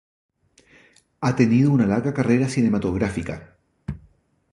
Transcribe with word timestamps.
Ha 1.19 1.35
tenido 1.35 1.71
una 1.71 1.85
larga 1.85 2.11
carrera 2.11 2.49
cinematográfica. 2.49 3.55